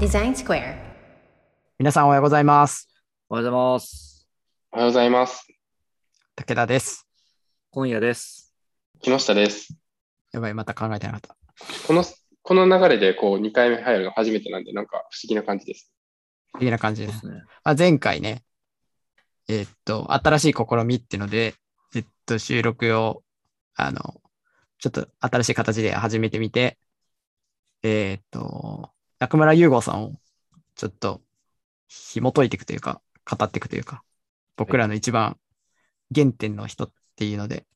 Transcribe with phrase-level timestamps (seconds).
[0.00, 0.74] Design Square.
[1.78, 2.88] 皆さんおはようございます。
[3.28, 4.26] おはようございます。
[4.72, 5.46] おはようございます。
[6.34, 7.06] 武田です。
[7.70, 8.52] 今夜です。
[9.00, 9.76] 木下です。
[10.32, 11.36] やばい、また考えてなかった。
[11.86, 12.04] この、
[12.42, 15.92] この流れでこう2回目入るの初めてなんで、なんか不思議な感じです。
[16.54, 17.12] 不思議な感じで。
[17.12, 17.44] すね。
[17.62, 18.42] あ前回ね、
[19.48, 21.54] えーっと、新しい試みっていうので、
[21.94, 23.22] えっと、収録を、
[23.76, 24.20] あの、
[24.78, 26.78] ちょっと新しい形で始めてみて、
[27.82, 30.12] えーっと、中村勇吾さんを
[30.74, 31.22] ちょっと
[31.88, 34.02] 紐解いていくというか、語っていくというか、
[34.56, 35.36] 僕らの一番
[36.14, 37.66] 原点の人っていうので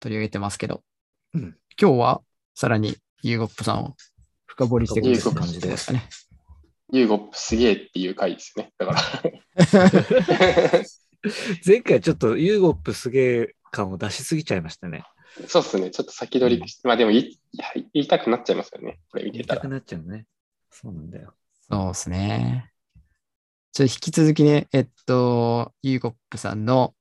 [0.00, 0.82] 取り上げてますけど、
[1.34, 2.20] うん今日は
[2.54, 3.94] さらに yugop さんを
[4.46, 6.08] 深掘りしていく yugop 感じですかね。
[6.92, 8.72] yugop すげえっていう回ですね。
[8.76, 9.00] だから。
[11.64, 15.04] 前回ちょっと yugop すげえ感を出しすぎちゃいましたね。
[15.46, 15.90] そうっすね。
[15.90, 17.40] ちょっと先取りして、まあでも言い
[17.92, 19.00] 言いたくなっちゃいますよね。
[19.10, 19.60] これ見てたら。
[19.60, 20.26] 言いたくなっちゃうね。
[20.70, 21.34] そうなんだよ。
[21.70, 22.72] そうですね。
[23.72, 26.94] ちょっと引き続きね、えっと、ユーゴップさんの、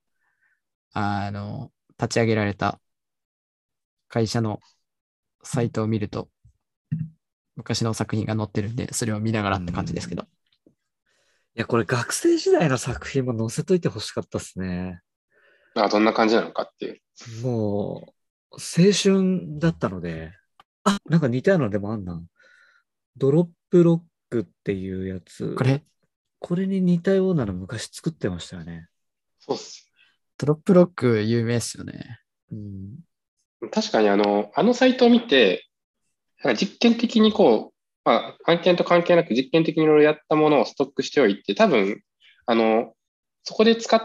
[0.94, 2.80] あの、立ち上げられた
[4.08, 4.60] 会社の
[5.44, 6.30] サイトを見ると、
[7.56, 10.24] 昔の作品が載ってるんで、それを見ながらって感じですけど。
[10.24, 10.26] い
[11.56, 15.02] や、これ学生時代の作品も載せといてほしかったですね。
[15.76, 17.02] あどんな感じなのかっていう。
[17.44, 18.19] もう、
[18.52, 20.32] 青春だったので、
[20.84, 22.22] あ、なんか似たようなのでもあんな。
[23.18, 25.56] ドロップロックっていうやつ。
[25.56, 25.84] これ、
[26.40, 28.88] これに似たようなの昔作ってましたよね。
[29.40, 29.90] そうっす。
[30.38, 32.20] ドロップロック有名っすよね。
[32.52, 33.00] うん。
[33.72, 35.68] 確かにあの、あのサイトを見て、
[36.44, 37.74] なんか実験的にこう、
[38.06, 42.02] まあ、案件と関係なく実験的にいろいろやったものをストックしておいて、多分、
[42.46, 42.94] あの、
[43.44, 44.02] そこで使っ、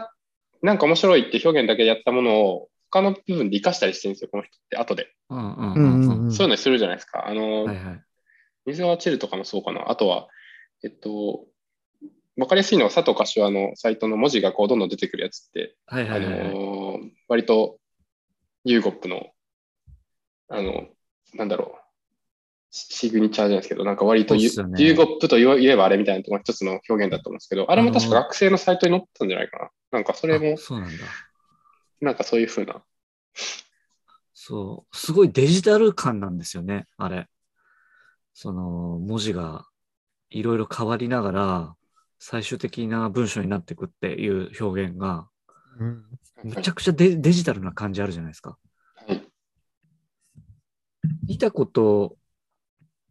[0.61, 5.13] なんか面白いって表現だけでやったものを他の部分で活かしたりしてるんですよ、この人って、後で。
[5.29, 6.31] うんうんうんうんうん。
[6.31, 7.27] そういうのするじゃないですか。
[7.27, 8.01] あの、はいはい。
[8.67, 9.91] 水が落ちるとかもそうかな。
[9.91, 10.29] あとは、
[10.81, 11.45] えっと、
[12.37, 16.39] わかりやすいのは佐藤柏のサイトの文字がこうどんどん出てくるやつって、はいはいはいはい。
[16.39, 17.79] あのー割と
[18.63, 19.27] ユーゴップの、
[20.47, 20.87] あの、
[21.33, 21.81] なんだろう、
[22.71, 29.69] シシグニチャーじゃないですけど、なんか割とユ,、ねユーゴップと言えばあれみたいなところが一つの表現だと思うんですけど、あれも確かあのー学生のサイトに載ってたんじゃないかな。
[29.91, 31.03] なんかそれもあ、そうなんだ。
[32.01, 32.83] なんかそういうふうな。
[34.33, 34.95] そう。
[34.95, 37.27] すごいデジタル感なんですよね、あれ。
[38.33, 39.65] その、文字が
[40.29, 41.75] いろいろ変わりながら、
[42.19, 45.27] 最終的な文章になっていくっていう表現が、
[45.79, 46.05] うん
[46.43, 48.57] むちゃくちゃデデジタルな感じあるじゃないですか。
[49.07, 49.23] はい。
[51.27, 52.17] 見たこと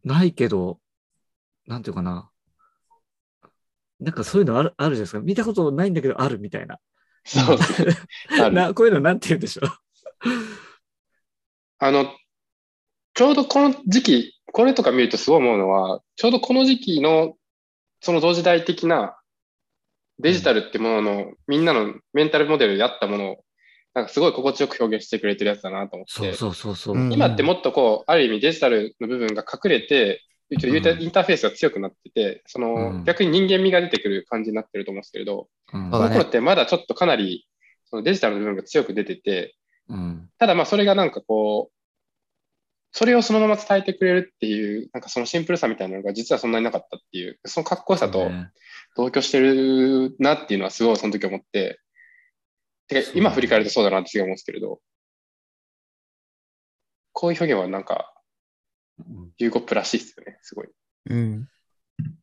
[0.04, 0.78] ないけど、
[1.66, 2.30] なんていうかな。
[3.98, 5.20] なんかそういうのあるあるじゃないですか。
[5.20, 6.78] 見たことないんだけどあるみたいな。
[7.24, 7.56] そう。
[7.56, 7.92] ですね。
[8.40, 8.52] ある。
[8.52, 9.70] なこういうのなんて言うんでしょう？
[11.78, 12.06] あの、
[13.14, 17.34] ちょうどこの時期、これとか見るとすごい思うのは、ちょうどこの時期の、
[18.00, 19.16] その同時代的な
[20.18, 23.44] デジタルってものの、みんなのメンタルモデルであったものを、
[23.94, 33.04] なんかすごい心地よく表現してくれてるやつだなと思って、そうそうそう今ってもっとこう、ある意味デジタルの部分が隠れて、インターフェースが強くなってて、その、うん。
[33.04, 35.90] 逆に人間味が出てくる感じになってると思うんですけれど、うん。
[35.90, 37.46] その頃ってまだちょっとかなり、
[37.86, 39.56] そのデジタルの部分が強く出てて、
[39.88, 40.30] うん。
[40.38, 41.74] ただまあそれがなんかこう、
[42.92, 48.50] それをそのまま伝えてくれるっていう、なんかそのシンプルさみたいなのが実はそんなになかったっていう、そのかっこよさとね。
[48.96, 51.80] 同居してるなっていうのはすごいその時思って、
[52.86, 54.80] てか今振り返るとそうだなって思うんですけれど、
[57.12, 58.13] こういう表現はなんか、うん
[59.38, 60.68] ユーゴップらしいですよね、すごい。
[61.10, 61.48] うん。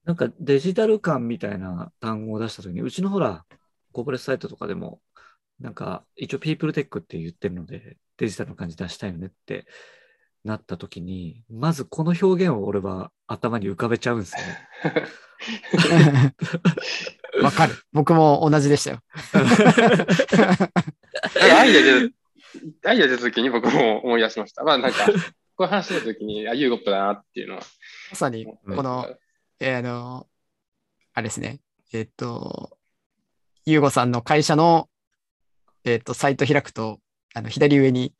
[0.06, 3.46] なんかデジタル感みたいな単語を出したときに、うちのほら、
[3.92, 5.02] コーポレートサイトとかでも、
[5.60, 9.66] なんか一応ピープルテックって言ってるので、デジタルの感じ出したいよねって
[10.44, 14.42] なったときに、まずこの表現を俺は頭に浮かべちゃうんですよ
[14.92, 15.14] ね。
[17.42, 17.76] わかる。
[17.92, 19.00] 僕も同じでしたよ。
[21.42, 22.10] アイデア出
[22.82, 24.64] た、アイデア出た時に僕も思い出しました。
[24.64, 25.08] まあなんか、
[25.62, 27.62] こういう話した時に、あ、ユーゴップだなっていうのは
[28.10, 29.06] まさに、この、
[29.60, 30.28] えーあの、
[31.14, 31.60] あれですね。
[31.94, 32.80] えっ、と、
[33.66, 34.90] ゆうごさんの会社の、
[35.84, 37.00] えっ、と、サイト開くと、
[37.36, 38.12] あの、左上に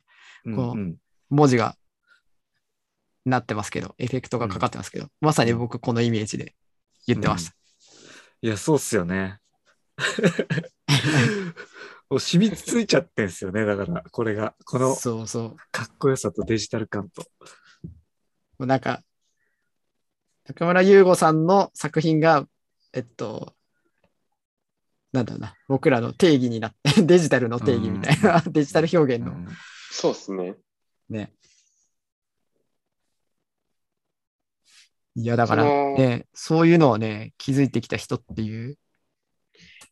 [0.44, 0.96] うんこううん
[1.30, 1.74] 文字が
[3.24, 6.54] なってますけど、エフェクトがかかってますけど、まさに僕このイメージで
[7.08, 7.56] 言ってました。
[8.42, 9.40] いや、そうっすよね。
[12.12, 13.64] もう染みついちゃってんすよね。
[13.64, 15.56] だから、これが、このそうそう。
[15.70, 17.22] かっこよさとデジタル感と。
[17.22, 19.02] もうなんか、
[20.44, 22.46] 中村優吾さんの作品が、
[22.92, 23.54] えっと、
[25.12, 29.48] なんだろうな、僕らの定義になって、 デジタルの定義みたいな、 デジタル表現のうん
[29.90, 30.56] そうですね。
[31.08, 31.32] ね。
[35.14, 38.76] いや、だからそのね、そういうのをね、気づいてきた人っていう。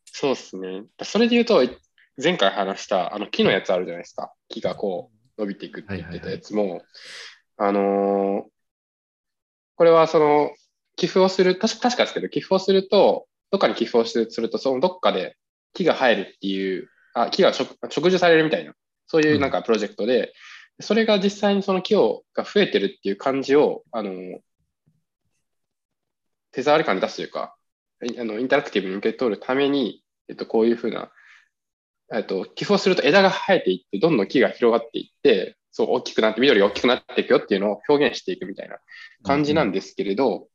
[0.05, 0.84] そうですね。
[1.02, 1.62] それで言うと、
[2.22, 4.32] 前回話したあの木のやつあるじゃないですか。
[4.48, 6.82] 木がこう伸びていくって言ってたやつも、
[7.56, 8.50] あのー
[9.76, 10.50] これはその
[10.96, 15.38] 寄付をする、確か確かですけど、寄付をすると、どっかに寄付をすると、そのどっかで
[15.72, 18.74] 木が生えるっていう、あ木が植植樹されるみたいな、
[19.06, 20.34] そういうなんかプロジェクトで、
[20.80, 24.40] それが実際にその木をが増えてるっていう感じを、あのー
[26.52, 27.56] 手触り感で出すというか、
[28.18, 31.10] あのインタラクティブに受け取るために、えっと、こういうふうな、
[32.12, 38.78] えっと、寄付をすると枝が生えていって、どんどん木が広がっていって、そう大きくなって、緑が大きくなっていくよっていうのを表現していくみたいな
[39.22, 40.48] 感じなんですけれど、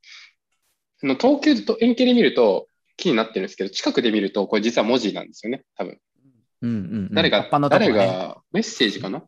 [0.98, 5.98] その等級と円形で見ると木になってるんですけど、近くで見ると、これ実は文字なんですよね、多分。
[6.62, 6.78] うんうんう
[7.10, 7.14] ん。
[7.14, 9.22] 誰が、ね誰が、メッセージかな？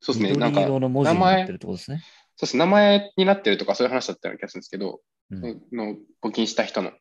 [0.00, 2.02] そうですね、なんか、緑色の文字になってるってことですね。
[2.36, 5.00] そうです名前になってるとかそういう話だったような気がするんですけど、
[5.30, 6.92] うんの募金した人の。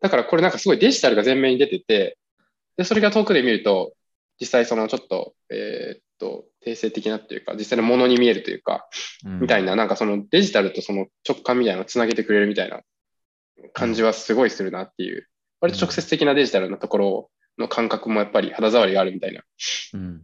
[0.00, 2.18] だからこれなんかすごいデジタルが前面に出てて、
[2.76, 3.94] で、それが遠くで見ると、
[4.40, 8.86] 実際そのちょっと、えーっと、定性的なっていうか、実際のものに見えるというか、
[9.24, 12.82] みたいな、なんかそのデジタルとその直感みたいなのをつなげてくれるみたいな
[13.72, 15.26] 感じはすごいするなっていう、
[15.60, 19.42] 割と直接的なデジタルなところの感覚もやっぱり肌触りがあるみたいな
[19.94, 20.22] うん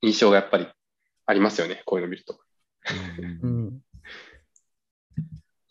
[0.00, 0.66] 印象がやっぱり
[1.26, 2.38] ありますよね、こういうの見ると。
[3.20, 3.82] うんうんうん。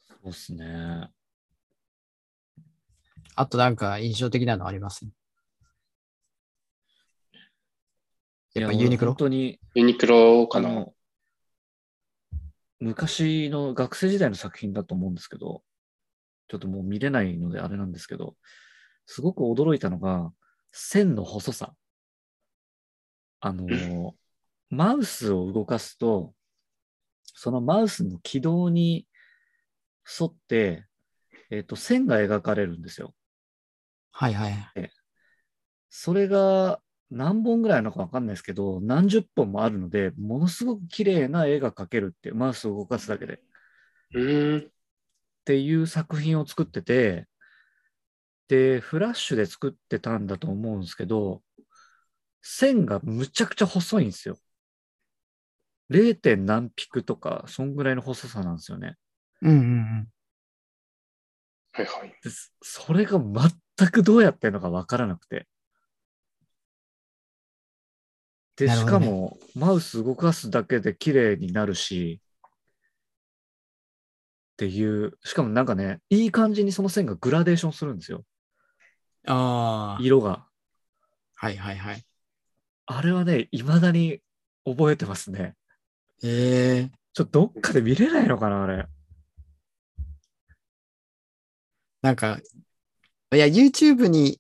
[0.08, 1.10] そうですね。
[3.36, 5.06] あとなんか印象的なのあります？
[8.54, 9.12] やっぱいユニクロ？
[9.14, 10.86] 本当に、ユニクロかな。
[12.80, 15.64] 昔の学生時代の作品だと思うんですけど、
[16.50, 18.36] ちょっともう見れないのであれなんですけど、
[19.06, 20.32] すごく驚いたのが、
[20.72, 21.74] 線の細さ。
[23.40, 24.16] あの、
[24.70, 26.36] マウスを動かすと、
[27.24, 29.08] そのマウスの軌道に
[30.20, 30.86] 沿って、
[31.50, 33.16] えっ、と、線が描かれるんですよ。
[34.12, 34.54] はいはい。
[35.90, 36.83] それが
[37.14, 43.40] 何本ぐらいなのかわかんないですけど、何十本もあるので、ものすごく綺麗な絵が描けるっていう、マウスを動かすだけで。
[44.68, 44.72] っ。
[45.46, 47.28] ていう作品を作ってて、
[48.48, 51.44] で、フラッシュで作ってたんだと思うんですけど、
[52.42, 54.38] 線がむちゃくちゃ細いんですよ。
[55.90, 56.16] 0.
[56.16, 58.96] 点何ピクとか、そんぐらいの細さなんですよね。
[59.42, 60.08] うんうんうん。
[61.74, 62.10] はいはい。
[62.24, 62.30] で
[62.62, 65.48] それが全くどうやってんのかわからなくて。
[68.66, 72.22] で、しかも、マウス動かすだけで綺麗になるし、
[74.54, 78.24] っていう、しかもなんかね、いい感じにその線がグラデーションするんですよ。
[79.28, 80.04] ああ。
[80.04, 80.46] 色が。
[81.36, 82.04] はいはいはい。
[82.86, 84.20] あれはね、未だに
[84.66, 85.56] 覚えてますね。
[86.24, 88.88] ええちょっとどっかで見れないのかな、あれ。
[92.02, 92.40] なんか、
[93.34, 94.40] いや、YouTube に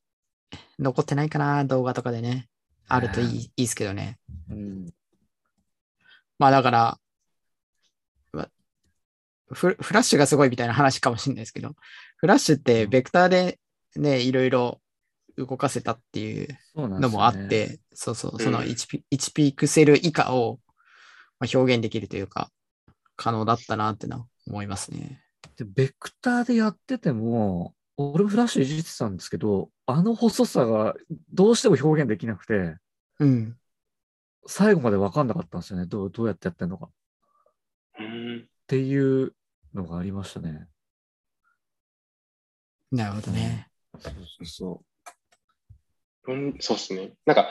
[0.79, 2.47] 残ってないかな、動画とかでね。
[2.94, 4.19] あるといい,、いいですけどね。
[4.50, 4.94] うん。
[6.38, 6.98] まあだから、
[8.31, 8.48] ま
[9.51, 11.75] フフラッシュがすごいみたいな話かもしれないですけど、
[12.18, 13.60] フラッシュってベクターで
[13.95, 14.81] ね、いろいろ
[15.38, 16.48] 動かせたっていう。
[16.75, 20.60] のもあって、そうそう、そのうん 1, ピ1ピクセル以下を
[21.40, 22.50] まあ表現できるというか、
[23.16, 25.21] 可能だったなってのは思いますね。
[25.57, 30.95] で、ベクターでやってても、俺もフラッシュいじってたんですけど、あの細さが
[31.31, 32.76] どうしても表現できなくて、
[33.23, 33.57] うん。
[34.45, 35.85] 最後まで分かんなかったんですよね。
[35.85, 36.87] どうどうやってやってんのか。
[36.87, 36.89] っ
[37.99, 38.49] うーん。
[38.68, 39.33] ていう
[39.73, 40.68] のがありましたね。
[42.92, 43.69] なるほどね。
[43.99, 44.83] そうそうそ
[46.25, 47.13] うん、そうですね。
[47.25, 47.49] なんか、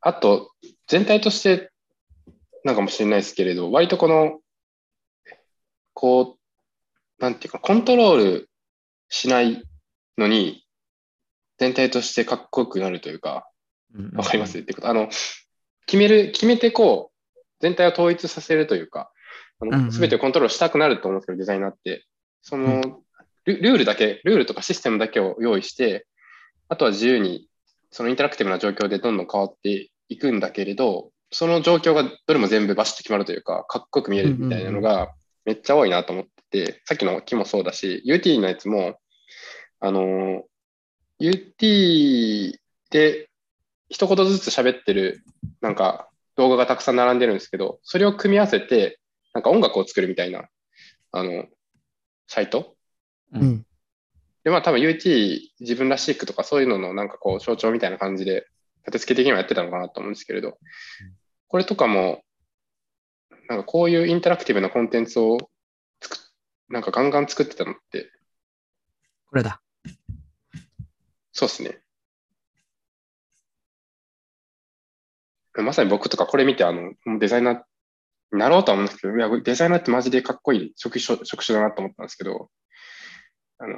[0.00, 0.52] あと、
[0.88, 1.70] 全体として、
[2.64, 4.40] なんかもしれないですけれど、割とこの、
[5.94, 8.50] こう、なんていうか、コントロール
[9.08, 9.62] しない
[10.18, 10.66] のに、
[11.58, 13.42] 全体としてかっこよくなるというか、う。
[13.44, 13.49] うん
[14.14, 14.88] わかりますってこと。
[14.88, 15.08] あの、
[15.86, 19.12] 決める、決めてこう、全体を統一させるというか、
[19.90, 22.06] すべてをコントロールしたくなると思うんですけど、デザイナーって。
[22.42, 23.02] その、
[23.44, 26.06] ルルールだけ、ルールとかシステムだけを用意して、
[26.68, 27.48] あとは自由に、
[27.90, 38.98] そのインタラクティブな状況でどんどん変わっていくんだけれど、その状況がどれも全部バシッと決まるというか、かっこよく見えるみたいなのがめっちゃ多いなと思ってて、さっきの木もそうだし、UT のやつも、
[39.80, 40.44] あの、
[41.20, 42.58] UT
[42.90, 43.29] で
[43.90, 45.22] 一言ずつ喋ってる
[45.60, 48.98] なんか動画がたくさん並んでるんですけど、それを組み合わせて、
[49.34, 50.48] なんか音楽を作るみたいな、
[51.12, 51.44] あの、
[52.26, 52.76] サイト
[53.32, 53.66] うんうん。
[54.44, 58.46] で、まあ多分 UT 自分らしくとかそういうののなんかこう象徴みたいな感じで、
[58.86, 60.56] 立て付け的にはやってたのかなと思うんですけれど、
[61.48, 62.22] これとかも、
[63.48, 65.36] なんかこういうインタラクティブなコンテンツを
[66.00, 66.16] 作
[66.68, 68.10] なんかガンガン作ってたのって、
[69.26, 69.60] これだ。
[71.32, 71.79] そうですね。
[75.62, 77.54] まさに僕とかこれ見て、あの、デザイナー
[78.32, 82.50] になろうとは思うんですけど、いや、デザイナーってマジでかっこいい職種職種だなと思ったんですけど、
[83.58, 83.76] あの、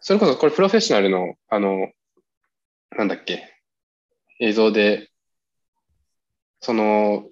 [0.00, 1.90] それこそこれプロフェッショナルの、あの、
[2.96, 3.54] なんだっけ、
[4.40, 5.10] 映像で、
[6.60, 7.24] その、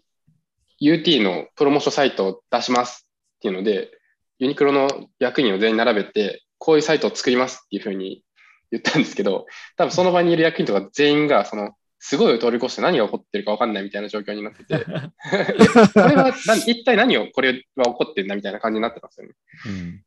[0.81, 3.91] UT のプロモーションサイトを出しますっていうので、
[4.39, 8.23] ユニクロの役員を全員並べて、こういうサイトを作りますっていうふうに
[8.71, 19.35] 言ったんですけど、多分その場にいる役員とか全員が、その、すごい通り越して何が起こってるか分かんないみたいな状況になってて、 これは何一体何をこれは起こってんだみたいな感じになってますよね。
[19.67, 20.05] うん。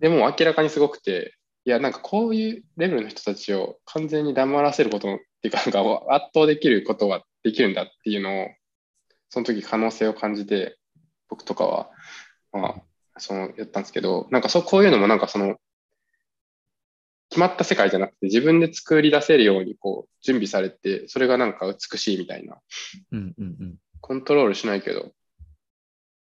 [0.00, 8.48] でも明らかにすごくて、いや、なんかこういうレベルの人たちを完全に黙らせることっていうか、なんか圧倒できることはできるんだっていうのを、
[9.28, 10.78] その時可能性を感じて、
[11.28, 11.90] 僕とかは、
[12.52, 12.68] ま
[13.14, 15.56] あ、その、やったんですけど、なんかそう、こういうのもなんかその、
[17.38, 22.58] 決まった世界じゃなくて自分で作り出せるようにこう準備されて、それがなんか美しいみたいな、
[23.12, 23.76] うんうんうん。
[24.00, 25.12] コントロールしないけど、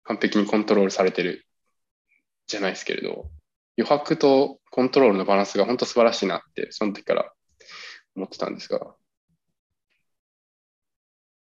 [0.04, 1.44] 完璧にコントロールされてる
[2.46, 3.28] じゃないですけれど、
[3.76, 7.32] 余白とコントロールのバランスが本当素晴らしいなって、その時から
[8.14, 8.94] 思ってたんですが、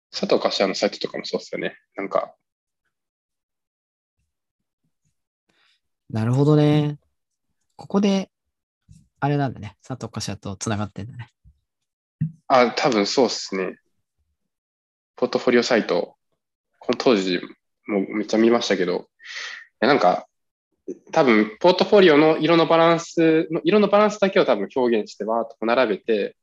[0.10, 1.77] 佐藤柏のサイトとかもそうですよね。
[1.95, 2.33] なんか、
[6.10, 6.98] なるほどね。
[7.75, 8.31] ここで、
[9.24, 9.77] あれなんだね。
[9.88, 11.30] 佐藤柏と繋がってんだね。
[12.50, 13.77] あ、多分そうですね。
[15.15, 16.18] ポートフォリオサイト、
[16.77, 17.39] この当時
[17.88, 19.08] もめっちゃ見ましたけど、
[19.80, 20.27] なんか、
[21.13, 26.36] 多分、ポートフォリオの色のバランスの、色のバランスだけを多分表現して、バーっと並べて、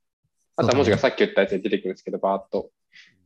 [0.55, 2.71] あとは文字がさっき言ったやつで出てくるんですけど、バーっと。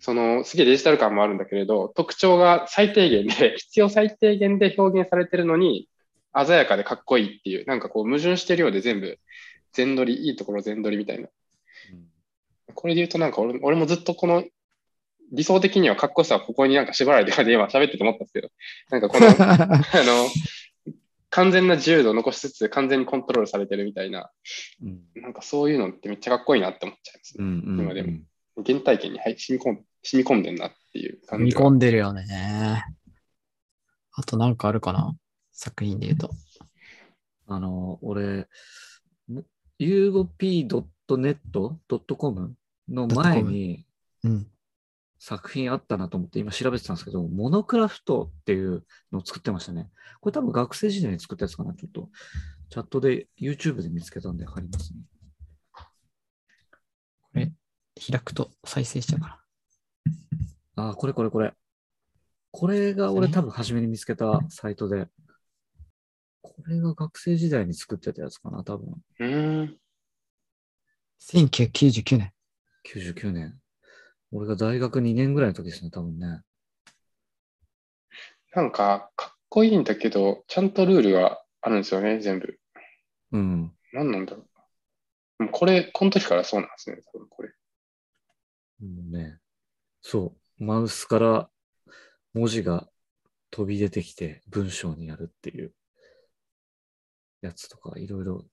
[0.01, 5.87] その、すげえデジタル感もあるんだけれど、特徴が最低限で、 必要最低限で表現されてるのに、
[6.35, 9.19] 鮮やかでかっこいいっていう、なんかこう矛盾してるようで全部、
[9.73, 11.29] 全取り、いいところ全取りみたいな。
[12.73, 14.43] これで言うとなんか俺俺もずっとこの
[15.31, 18.49] 理想的にはかっこよさはここになんか縛られてまで今喋ってて思ったんですけど、
[18.89, 20.27] なんかこの、 あの、
[21.29, 24.31] 完全な自由度を残しつつ完全にコントロールされてるみたいな、
[24.81, 27.43] うんなんかそういうのってめっちゃかっこいいなって思っちゃいますね。
[27.43, 28.19] うんうん今でも
[28.65, 31.65] 原体験にはい染み込ん染み込んでんなっていう感見じが。
[31.65, 32.85] 込んでるよね。
[34.13, 35.13] あとなんかあるかな
[35.55, 36.29] 作品で言うと。
[37.47, 38.47] あの、俺、
[39.79, 40.85] ユーゴ P.net.com
[42.89, 43.85] の前に
[44.23, 44.47] うん。
[45.17, 49.89] 作品あったなと思って今調べてたんですけど、モノクラフトっていうのを作ってましたね。
[50.21, 51.73] これ多分学生時代に作ったやつかな。
[51.73, 52.09] ちょっと
[52.69, 54.99] チャットで YouTube で見つけたんで貼りますね。
[57.95, 59.41] 開くと再生しちゃうか
[60.75, 61.53] ああ、これこれこれ。
[62.51, 65.07] これが俺多分初めに見つけたサイトで、
[66.45, 68.93] これが学生時代に作ってたやつかな、多分。
[69.19, 69.65] うーん。
[69.65, 69.73] な。
[71.19, 72.33] 1999年。
[72.85, 73.59] 99年。
[74.31, 76.41] 俺が大学2年ぐらいの時ですね、多分ね。
[78.53, 82.59] なんかかっこいいんだけど、ちゃんとルールがあるんですよね、全部。
[83.31, 83.73] うん。
[83.91, 84.45] 何なんだろ
[85.39, 85.43] う。
[85.43, 87.49] もうこれ、この時からそうなんですね、多分これ。
[88.81, 89.39] もうね、
[90.01, 91.49] そう、マウスから
[92.33, 92.87] 文字が
[93.51, 95.73] 飛び出てきて文章になるっていう
[97.45, 98.45] やつとか、いろいろ、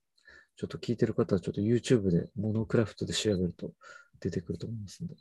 [0.55, 3.71] ちょっと聞いてる方はちょっと YouTube でモノクラフトで調べると
[4.19, 5.15] 出てくると思いますんで。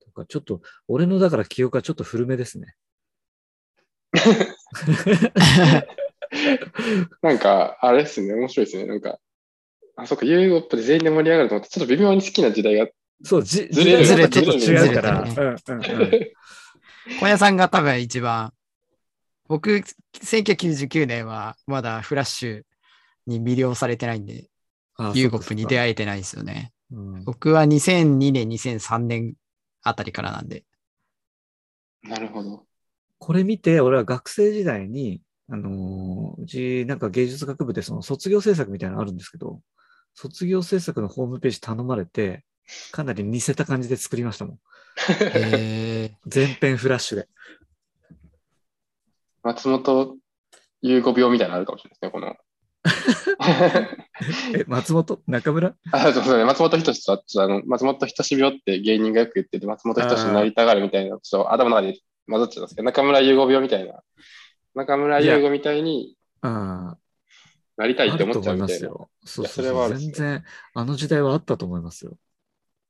[0.00, 2.74] とか、ちょっと、俺のだから記憶はちょっと古めですね。
[7.22, 8.86] なんか、あれですね、面白いですね。
[8.86, 9.18] なんか、
[9.96, 12.86] あ、そっか、ユーゴップで全員で盛り上がると思って、ちょっと微妙に好きな時代が。
[13.24, 15.26] そう、じずれる時代がちょっと違うから。
[17.20, 18.52] 小屋さんが多分一番、
[19.48, 19.82] 僕、
[20.22, 22.62] 1999年はまだフラッシュ
[23.26, 24.48] に魅了されてないんで、
[24.96, 25.78] あユーゴップに出い。
[25.78, 26.72] 会えてないですよね。
[26.90, 29.34] うん僕は2002年、2003年
[29.82, 30.64] あたりからなんで。
[32.02, 32.66] なるほど。
[33.18, 39.60] これ見て、俺は学生時代に、あのーうちなんか芸術学部でその卒業制作みたいなのあるんですけど、
[40.14, 42.44] 卒業制作のホームページ頼まれて、
[42.92, 44.58] かなり似せた感じで作りましたもん。
[45.34, 47.28] え全編フラッシュで。
[49.48, 50.18] 松本
[50.82, 52.36] 優吾病みたいなのあるかもしれないですね、この。
[54.60, 55.22] え、松本？
[55.26, 55.74] 中村？
[55.90, 64.02] あそうそうね、松本人志とあの松本人志病って芸人がよく言ってて、松本人志になりたがるみたいな、ちょっと頭の中で混ざっちゃったんですけど、中村優吾病みたいな、
[64.74, 66.98] 中村優吾みたいにあ
[67.78, 68.74] なりたあ、いって思っちゃうみたいな。
[68.74, 69.10] ますよ。
[69.24, 72.18] そうそれはね全然、あの時代はあったと思いますよ。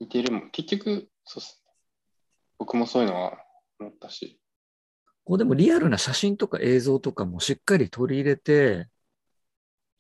[0.00, 0.50] 似てるもん。
[0.50, 1.72] 結局、そうっすね。
[2.58, 3.38] 僕もそういうのは
[3.78, 4.40] 思ったし。
[5.28, 8.86] こうでもリアルな写真とか映像とかもしっかり取り入れて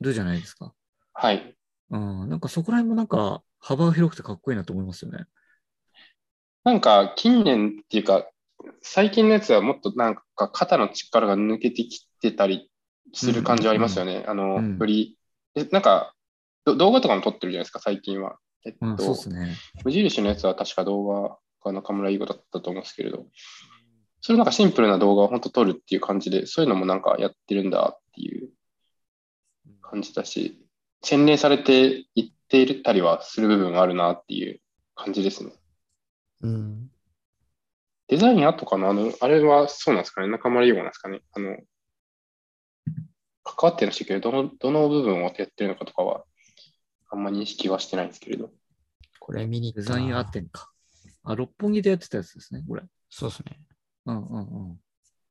[0.00, 0.72] るじゃないですか。
[1.12, 1.54] はい。
[1.90, 5.26] うん、なんかそこら辺もなんか幅が広くてかっこいいなと思いますよね。
[6.64, 8.26] なんか近年っていうか、
[8.80, 12.70] 最近のやつはもっとなんか肩の力が抜けてきてたり
[13.12, 14.24] する感じはありますよね。
[14.26, 15.18] あの、うんより、
[15.56, 16.14] えなんか
[16.64, 18.38] ど動画とかも撮ってるじゃないですか、最近は。
[18.64, 19.56] えっと、うん、そうですね。
[19.84, 23.26] 無印のやつは確か動画が中村優吾だったと思うんですけれど、
[24.28, 28.50] それなんかシンプルな動画を本当撮るっていう感じで、そういうのもなんかやってるんだっていう
[29.80, 30.62] 感じだし、
[31.02, 34.60] 洗練されていっていたりはする部分があるなっていう
[34.94, 35.52] 感じですね。
[36.42, 36.90] うん。
[38.08, 38.90] デザインアートかな？
[38.90, 40.28] あの、あれはそうなんですかね？
[40.28, 41.22] 中村優吾なんですかね？
[41.32, 41.56] あの、
[43.44, 46.24] 関わってるらしいけど、どの、どの部分をやってるのかとかは、
[47.08, 48.50] あんま認識はしてないんですけれど。
[49.20, 50.70] これ見に行ったなデザインアーテンか。
[51.24, 52.82] あ、六本木でやってたやつですね、これ。
[53.08, 53.58] そうですね。
[54.08, 54.80] うんうんうん。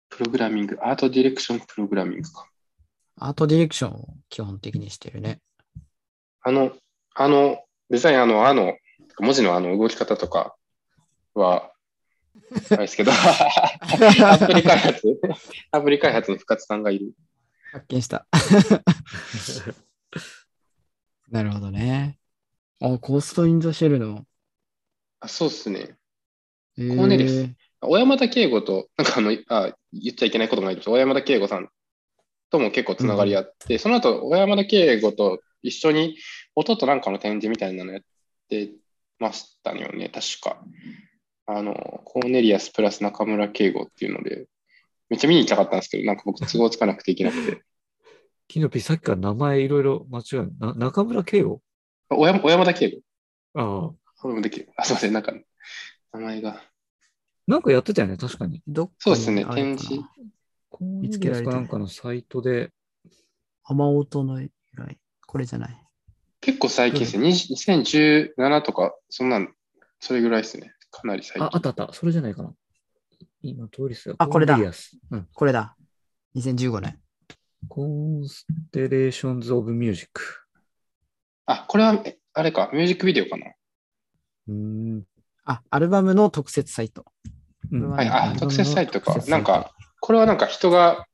[0.09, 2.47] プログラミング、アートディレクションプログラミングか。
[3.19, 5.41] アートディレクションを基本的にしてるね。
[6.41, 6.71] あの、
[7.15, 7.57] あの、
[7.89, 8.77] デザイン、あの、あの、
[9.19, 10.55] 文字のあの動き方とか
[11.33, 11.71] は、
[12.69, 15.19] あれですけど、 アプリ開発、
[15.71, 17.13] アプリ開発に深津さんがいる。
[17.71, 18.27] 発見した。
[21.29, 22.19] なるほどね。
[22.79, 24.25] あ、コーストインザシェルの。
[25.19, 25.97] あそうですね。
[26.77, 27.49] えーコーネリウス
[27.81, 31.69] 小山田圭吾と、なんかあの、あ言っちゃいけないこともないけど、小山田圭吾さん
[32.49, 36.17] とも結構つながりあって、その後、小山田圭吾と一緒に
[36.55, 38.01] 音となんかの展示みたいなのやっ
[38.49, 38.71] て
[39.19, 40.61] ましたよね、確か。
[41.45, 44.47] あの、コーネリアスプラス中村圭吾っていうので、
[45.09, 47.61] めっちゃ見に行きたかったんですけど、なんか僕都合つかなくていけなくて。
[48.47, 50.51] キノピー、さっきから名前いろいろ間違える。
[50.59, 51.61] な中村圭吾？
[52.09, 53.01] あ小山小山田圭
[53.53, 53.61] 吾。
[53.61, 53.91] ああ。
[54.17, 54.73] 小山田圭吾。
[54.77, 55.33] あ、すいません、なんか、
[56.13, 56.61] 名前が。
[57.47, 58.61] なんかやってたよね、確かに。
[58.67, 60.03] どっかそうですね展示
[60.81, 62.71] 見つけられたなんかのサイトで。
[63.63, 64.97] 雨音の由来。
[65.25, 65.83] これじゃない。
[66.41, 67.27] 結構最近ですね。
[67.29, 69.53] 20 2017とか、そんなん、
[69.99, 70.73] それぐらいですね。
[70.91, 71.43] かなり最近。
[71.43, 71.93] あ、あったあった。
[71.93, 72.53] それじゃないかな。
[73.41, 74.15] 今、通りすが。
[74.17, 75.27] あこれだうん。
[75.33, 75.75] これだ。
[76.35, 76.99] 2015年。
[77.69, 80.21] Constellations of Music。
[81.45, 83.47] あ、これは、えあれか、ミュージックビデオかな。
[84.47, 85.03] うーん。
[85.45, 87.05] あ、アルバムの特設サイト。
[87.71, 91.05] うんはい、あ、特設サイトかなんか、これはなんか人が、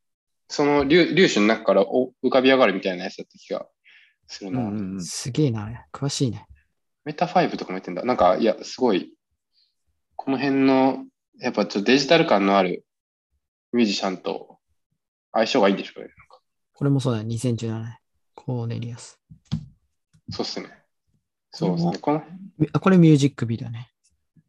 [0.47, 3.65] その粒粒子の中からお浮かび上がるみたいなやつだった気が
[4.27, 4.59] するな。
[4.59, 5.85] うんうんうんすげえな。
[5.91, 6.45] 詳しいね。
[7.05, 8.03] METAFIVE とかもやってんだ。
[8.03, 9.13] なんか、いや、すごい、
[10.15, 11.05] この辺の、
[11.39, 12.85] やっぱちょっとデジタル感のある
[13.73, 14.59] ミュージシャンと
[15.31, 16.05] 相性がいいんでしょうね。
[16.05, 16.39] なんか
[16.73, 17.97] これもそうだ、2017年。
[18.35, 19.19] コーネリアス。
[20.29, 20.69] そうっすね。
[21.51, 21.97] そうですね。
[21.99, 22.23] この、
[22.79, 23.91] これミュージックビデオね。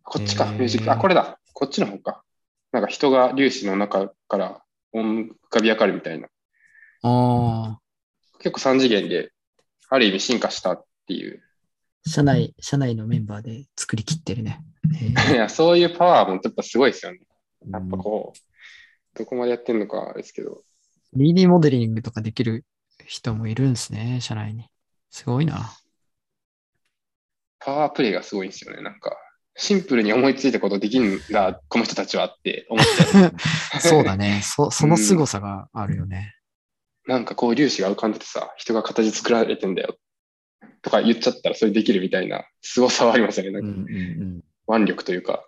[0.02, 0.92] こっちか、へーミュージック。
[0.92, 1.38] あ、これだ。
[1.54, 2.22] こっちの方か。
[2.72, 4.62] なんか人が粒子の中から
[4.94, 6.28] 浮かび上がるみたいな。
[7.02, 7.78] あ
[8.38, 9.32] 結構3次元で、
[9.90, 11.42] ある意味進化したっていう。
[12.06, 14.64] あ、社内、社内のメンバーで作りきってるね。
[15.00, 17.20] え いーや、そういうパワーもやっぱすごいですよね。
[17.72, 20.64] やっぱうんこう、どこまでやってんのかですけど。
[21.12, 22.64] 3D モデリングとかできる
[23.06, 24.70] 人もいるんですね、社内に。
[25.10, 25.78] すごいな。
[27.58, 28.80] パワープレイがすごいんですよね。
[28.82, 29.16] なんか、
[29.56, 33.32] シンプルに思いついたことできるんだ、この人たちはって思っちゃう。
[33.80, 34.40] そうだね。
[34.42, 36.34] そその凄さがあるよね。
[37.06, 39.96] なんかこう粒子が浮かんでてさ、人が形作られてんだよ。
[40.82, 43.52] とか言っちゃったらそれできるみたいな凄さはありますよね。
[43.52, 43.92] なうんんか
[44.68, 45.46] うん腕力というか。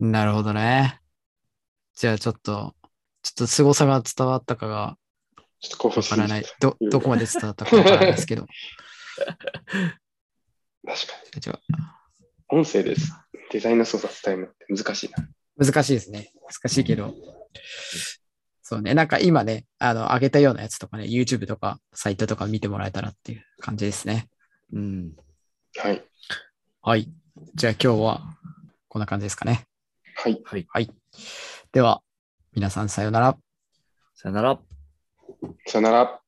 [0.00, 1.00] なるほどね。
[1.94, 2.74] じゃあちょっと、
[3.22, 4.96] ちょっと凄さが伝わったかが
[5.60, 6.52] ちょっと興奮わからないし。
[6.60, 8.46] ど、どこまで伝わったかわからないですけど。
[9.16, 11.40] 確かに。
[11.40, 11.60] じゃあ
[12.48, 13.12] 音声です。
[13.50, 15.28] デザインの操作伝えるのって難しいな。
[15.56, 16.32] 難しいですね。
[16.42, 17.14] 難しいけど。
[18.62, 18.94] そうね。
[18.94, 24.28] なんか今ね、あの、上げたようなやつとかね、YouTube とかサイトとか見てもらえたらっていう感じですね。
[24.72, 25.12] うん。
[25.76, 26.02] はい。
[26.82, 27.08] はい。
[27.54, 28.22] じゃあ今日は
[28.88, 29.66] こんな感じですかね。
[30.16, 30.40] はい。
[30.44, 30.66] はい。
[30.68, 30.90] はい。
[31.72, 32.02] では、
[32.54, 33.38] 皆さんさようなら。
[34.14, 34.58] さよなら。
[35.66, 36.25] さよなら。